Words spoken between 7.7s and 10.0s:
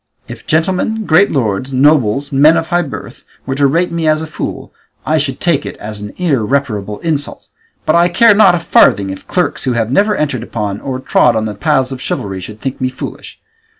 but I care not a farthing if clerks who have